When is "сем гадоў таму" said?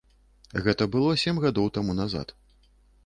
1.25-1.91